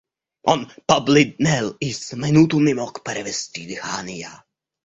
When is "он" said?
0.41-0.67